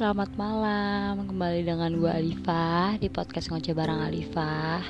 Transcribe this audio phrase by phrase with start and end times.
[0.00, 1.28] selamat malam.
[1.28, 4.80] Kembali dengan gue Alifah Di podcast Ngoceh Barang Alifah.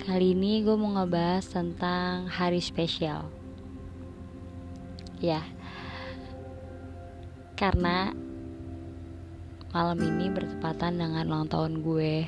[0.00, 3.28] Kali ini gue mau ngebahas tentang hari spesial.
[5.20, 5.44] Ya.
[7.52, 8.16] Karena
[9.76, 12.24] Malam ini bertepatan dengan ulang tahun gue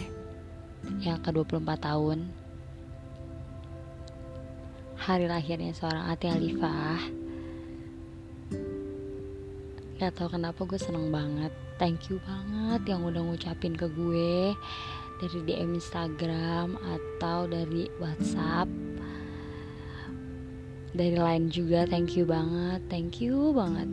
[1.00, 2.29] Yang ke-24 tahun.
[5.00, 7.00] Hari lahirnya seorang Ati Alifah.
[9.96, 14.57] Gak tau kenapa gue seneng banget Thank you banget yang udah ngucapin ke gue
[15.21, 18.64] Dari DM Instagram Atau dari Whatsapp.
[20.96, 23.89] Dari lain juga Thank you banget Thank you banget.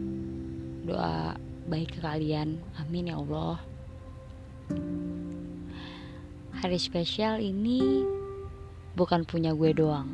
[0.88, 1.36] Doa
[1.68, 3.60] baik ke kalian Amin ya Allah.
[6.64, 8.08] Hari spesial ini
[8.96, 10.08] Bukan punya gue doang.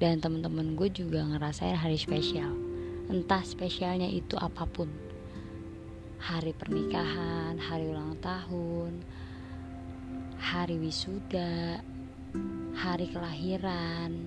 [0.00, 2.52] Dan temen-temen gue juga ngerasain hari spesial.
[3.10, 5.05] Entah spesialnya itu apa pun
[6.16, 9.04] hari pernikahan, hari ulang tahun,
[10.40, 11.80] hari wisuda,
[12.72, 14.24] hari kelahiran,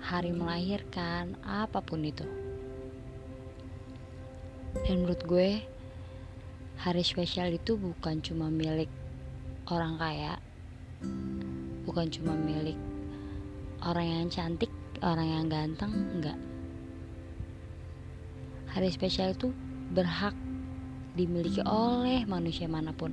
[0.00, 2.24] hari melahirkan, apa pun itu.
[4.88, 5.50] Dan menurut gue,
[6.80, 8.88] hari spesial itu bukan cuma milik
[9.68, 10.40] orang kaya,
[11.84, 12.76] bukan cuma milik
[13.84, 14.72] orang yang cantik,
[15.04, 16.47] orang yang ganteng, enggak
[18.78, 19.50] hari spesial itu
[19.90, 20.38] berhak
[21.18, 23.10] dimiliki oleh manusia mana pun.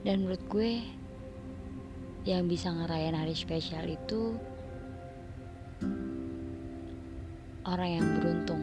[0.00, 0.80] Dan menurut gue
[2.24, 4.32] yang bisa ngerayain hari spesial itu
[7.68, 8.62] orang yang beruntung.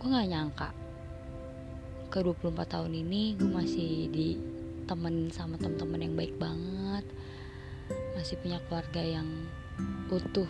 [0.00, 0.68] Gue gak nyangka
[2.08, 7.04] ke 24 tahun ini gue masih ditemenin sama temen-temen yang baik banget
[8.12, 9.28] masih punya keluarga yang
[10.12, 10.48] utuh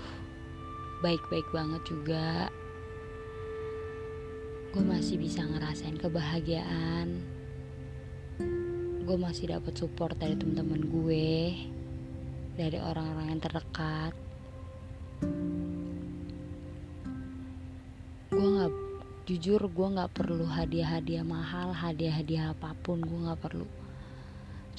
[1.03, 2.51] baik-baik banget juga.
[4.75, 7.23] Gue masih bisa ngerasain kebahagiaan.
[9.03, 11.55] Gue masih dapat support dari teman-teman gue
[12.59, 14.15] dari orang-orang yang terdekat.
[18.33, 18.73] Gue nggak
[19.29, 23.03] jujur gue nggak perlu hadiah-hadiah mahal hadiah-hadiah apa pun.
[23.03, 23.82] Gue nggak perlu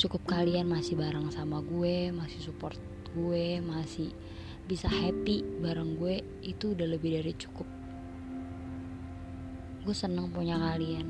[0.03, 2.75] cukup kalian masih bareng sama gue masih support
[3.16, 4.12] gue masih
[4.68, 7.68] bisa happy bareng gue itu udah lebih dari cukup.
[9.84, 11.08] Gue seneng punya kalian.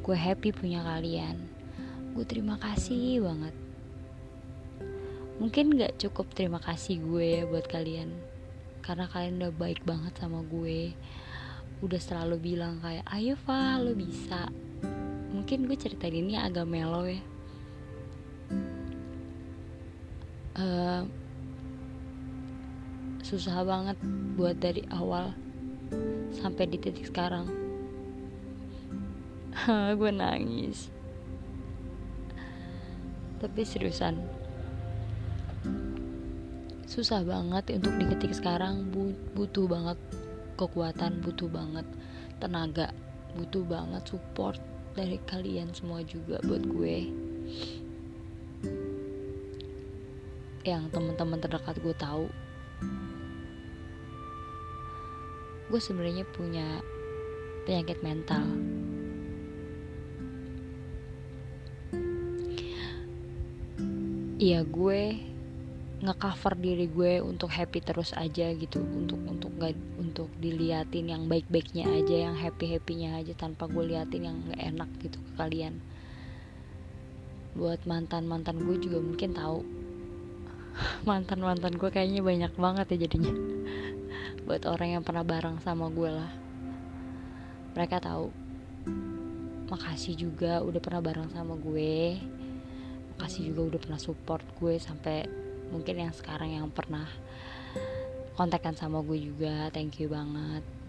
[0.00, 1.36] Gue happy punya kalian.
[2.16, 3.52] Gue terima kasih banget.
[5.40, 8.12] Mungkin gak cukup terima kasih gue ya buat kalian
[8.80, 10.96] karena kalian udah baik banget sama gue.
[11.84, 14.48] Udah selalu bilang kayak ayo Fa lo bisa.
[15.32, 17.31] Mungkin gue cerita ini agak melo ya
[20.58, 21.02] uh,
[23.22, 23.96] susah banget
[24.36, 25.32] buat dari awal
[26.36, 27.46] sampai di titik sekarang.
[29.98, 30.88] Gue nangis.
[33.38, 34.16] Tapi seriusan
[36.88, 38.90] susah banget untuk di titik sekarang.
[39.32, 39.98] Butuh banget
[40.56, 41.86] kekuatan butuh banget
[42.38, 42.94] tenaga
[43.34, 44.60] butuh banget support
[44.92, 47.08] dari kalian semua juga buat gue
[50.62, 52.26] yang teman-teman terdekat gue tahu.
[55.66, 56.82] Gue sebenarnya punya
[57.66, 58.46] penyakit mental.
[64.42, 65.02] Iya gue
[66.02, 71.86] ngecover diri gue untuk happy terus aja gitu untuk untuk nggak untuk diliatin yang baik-baiknya
[71.86, 75.78] aja yang happy happynya aja tanpa gue liatin yang nggak enak gitu ke kalian.
[77.54, 79.81] Buat mantan mantan gue juga mungkin tahu
[81.08, 83.34] mantan mantan gue kayaknya banyak banget ya jadinya.
[84.44, 86.32] Buat orang yang pernah bareng sama gue lah.
[87.78, 88.28] Mereka tahu.
[89.70, 92.20] Makasih juga udah pernah bareng sama gue.
[93.16, 95.24] Makasih juga udah pernah support gue sampai
[95.72, 97.08] mungkin yang sekarang yang pernah
[98.36, 99.70] kontakkan sama gue juga.
[99.70, 100.81] Thank you banget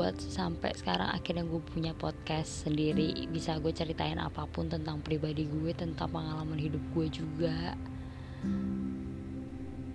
[0.00, 3.28] buat sampai sekarang akhirnya gue punya podcast sendiri.
[3.28, 7.76] Bisa gue ceritain apa pun tentang pribadi gue tentang pengalaman hidup gue juga.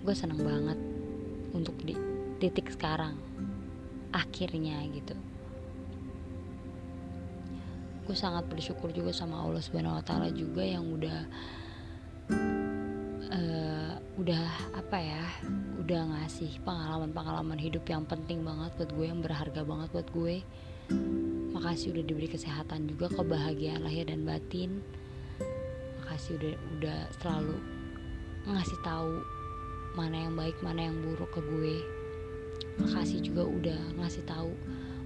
[0.06, 0.78] Gue seneng banget
[1.50, 1.98] untuk di
[2.38, 3.18] titik sekarang
[4.14, 5.18] akhirnya gitu.
[8.06, 11.26] Gue sangat bersyukur juga sama Allah Subhanahu Wa Taala juga yang udah
[14.16, 15.24] udah apa ya
[15.84, 20.36] udah ngasih pengalaman-pengalaman hidup yang penting banget buat gue yang berharga banget buat gue.
[21.52, 24.80] Makasih udah diberi kesehatan juga kebahagiaan lahir dan batin.
[26.00, 27.56] Makasih udah udah selalu
[28.48, 29.12] ngasih tahu
[30.00, 31.76] mana yang baik mana yang buruk ke gue.
[32.80, 34.56] Makasih juga udah ngasih tahu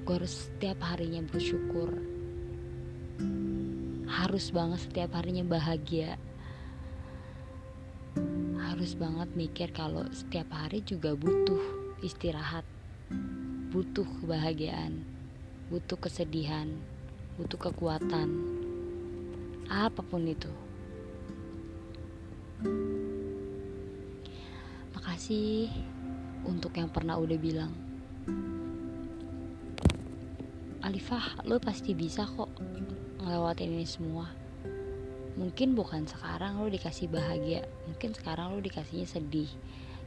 [0.07, 1.91] gue harus setiap harinya bersyukur.
[4.07, 6.15] Harus banget setiap harinya bahagia
[8.81, 11.61] harus banget mikir kalau setiap hari juga butuh
[12.01, 12.65] istirahat
[13.69, 15.05] butuh kebahagiaan
[15.69, 16.81] butuh kesedihan
[17.37, 18.41] butuh kekuatan
[19.69, 20.49] apa pun itu.
[24.97, 25.69] Makasih
[26.49, 27.77] untuk yang pernah udah bilang.
[30.81, 32.49] Alifah lo pasti bisa kok
[33.21, 34.40] ngelewatin ini semua
[35.39, 39.51] mungkin bukan sekarang lo dikasih bahagia mungkin sekarang lo dikasihnya sedih.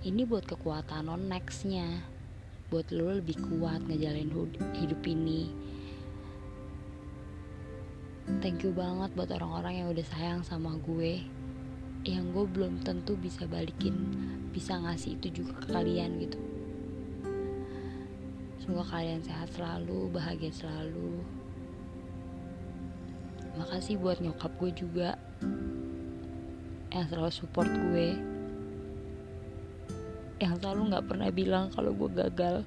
[0.03, 2.03] Ini buat kekuatan lo nextnya.
[2.67, 4.33] Buat lo lebih kuat ngejalin
[4.75, 5.53] hidup ini.
[8.43, 11.23] Thank you banget buat orang-orang yang udah sayang sama gue
[12.03, 13.95] yang gue belum tentu bisa balikin
[14.51, 16.39] bisa ngasih itu juga ke kalian gitu.
[18.59, 21.19] Semoga kalian sehat selalu bahagia selalu
[23.53, 25.13] makasih buat nyokap gue juga
[26.93, 28.17] yang selalu support gue.
[30.41, 32.65] Yang selalu nggak pernah bilang kalau gue gagal.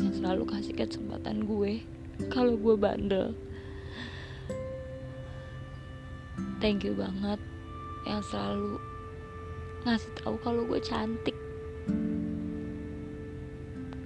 [0.00, 1.84] Yang selalu kasih kesempatan gue
[2.28, 3.32] kalau gue bandel.
[6.60, 7.40] Thank you banget
[8.06, 8.78] yang selalu
[9.82, 11.36] ngasih tahu kalau gue cantik.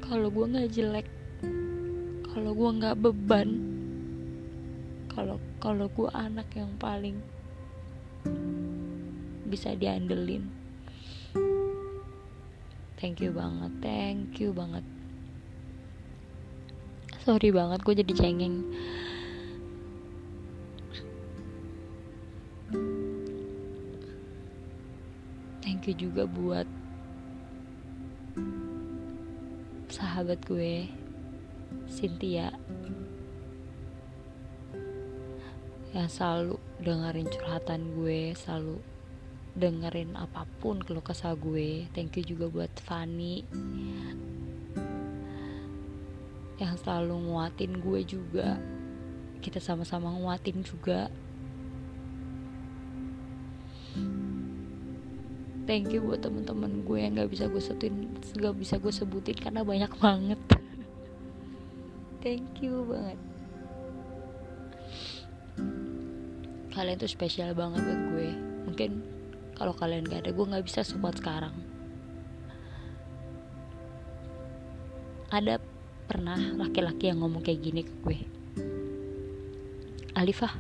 [0.06, 1.06] Kalau gue nggak jelek
[2.36, 3.48] kalau gue nggak beban
[5.08, 7.16] kalau kalau gue anak yang paling
[9.48, 10.44] bisa diandelin.
[13.00, 14.84] Thank you banget thank you banget.
[17.24, 18.68] Sorry banget gue jadi cengeng.
[25.64, 26.68] Thank you juga buat
[29.88, 31.05] sahabat gue
[31.84, 32.52] Cynthia.
[35.92, 38.80] Yang selalu dengerin curhatan gue selalu
[39.56, 41.88] dengerin apa pun kalau kesah gue.
[41.96, 43.44] Thank you juga buat Fanny
[46.56, 48.56] yang selalu nguatin gue juga.
[49.44, 51.12] Kita sama-sama nguatin juga.
[55.66, 59.66] Thank you buat temen-temen gue yang nggak bisa gue sebutin nggak bisa gue sebutin karena
[59.66, 60.38] banyak banget
[62.26, 63.18] thank you banget.
[66.74, 68.30] Kalian tuh spesial banget buat gue.
[68.66, 68.90] Mungkin
[69.54, 71.54] kalau kalian gak ada gue nggak bisa support sekarang.
[75.30, 75.62] Ada
[76.10, 78.18] pernah laki-laki yang ngomong kayak gini ke gue?
[80.18, 80.50] Alifah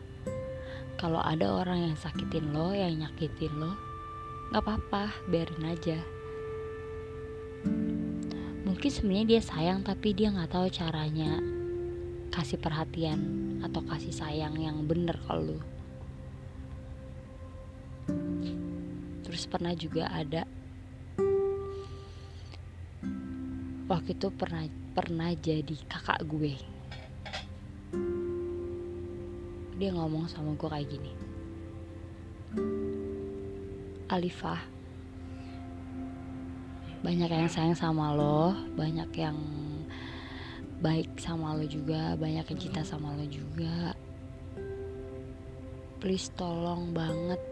[1.02, 3.74] kalau ada orang yang sakitin lo yang nyakitin lo
[4.54, 5.98] nggak apa-apa biarin aja.
[8.62, 11.55] Mungkin sebenarnya dia sayang tapi dia nggak tahu caranya
[12.30, 13.20] kasih perhatian
[13.62, 15.58] atau kasih sayang yang bener ke lu.
[19.26, 20.46] Terus pernah juga ada
[23.86, 24.64] waktu itu pernah
[24.94, 26.54] pernah jadi kakak gue.
[29.76, 31.12] Dia ngomong sama gue kayak gini
[34.08, 34.62] Alifah
[37.04, 39.36] banyak yang sayang sama lo banyak yang
[40.86, 43.90] baik sama lo juga banyak yang cinta sama lo juga.
[45.98, 47.42] Please tolong banget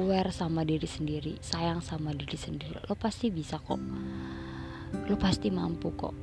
[0.00, 2.80] aware sama diri sendiri sayang sama diri sendiri.
[2.88, 3.76] Lo pasti bisa kok.
[5.12, 6.16] Lo pasti mampu kok.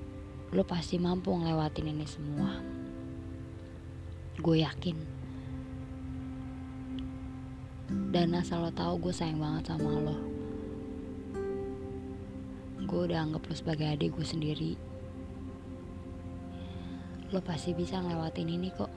[0.57, 2.57] Lo pasti mampu ngelewatin ini semua.
[4.41, 4.97] Gue yakin.
[8.09, 10.36] Dan asal lo tahu gue sayang banget sama lo
[12.87, 14.71] gue udah anggap lo sebagai adik gue sendiri.
[17.35, 18.87] Lo pasti bisa ngelewatin ini kok.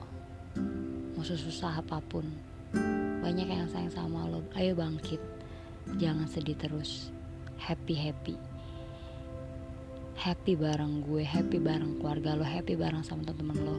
[1.19, 2.23] Mau susah apa pun.
[3.19, 4.47] Banyak yang sayang sama lo.
[4.55, 5.19] Ayo bangkit.
[5.99, 7.11] Jangan sedih terus.
[7.59, 8.39] Happy happy.
[10.15, 13.77] Happy bareng gue happy bareng keluarga lo happy bareng sama temen-temen lo.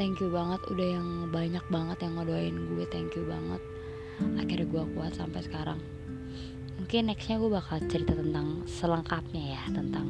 [0.00, 0.64] Thank you banget.
[0.72, 2.84] Udah yang banyak banget yang ngedoain gue.
[2.88, 3.60] Thank you banget
[4.38, 5.80] akhirnya gue kuat sampai sekarang.
[6.78, 10.06] Mungkin nextnya gue bakal cerita tentang selengkapnya ya tentang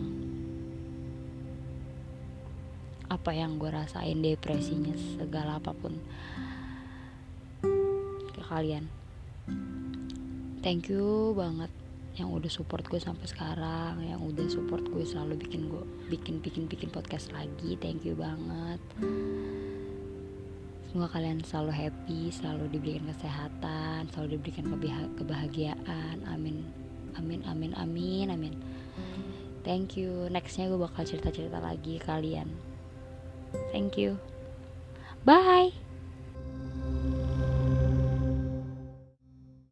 [3.09, 5.97] apa yang gue rasain depresinya segala apa pun.
[8.37, 8.89] Ke kalian.
[10.61, 11.73] Thank you banget
[12.19, 16.67] yang udah support gue sampai sekarang yang udah support gue selalu bikin gue bikin bikin
[16.67, 17.79] bikin podcast lagi.
[17.81, 18.83] Thank you banget
[20.99, 24.67] semoga kalian selalu happy selalu diberikan kesehatan selalu diberikan
[25.15, 26.27] kebahagiaan.
[26.27, 26.67] Amin.
[27.15, 28.59] Amin amin amin amin.
[29.63, 30.27] Thank you.
[30.27, 32.51] Nextnya gue bakal cerita cerita lagi kalian.
[33.71, 34.19] Thank you.
[35.23, 35.71] Bye